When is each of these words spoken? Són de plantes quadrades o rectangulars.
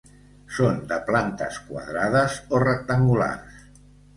Són 0.59 0.79
de 0.91 0.97
plantes 1.09 1.59
quadrades 1.67 2.41
o 2.59 2.63
rectangulars. 2.67 3.65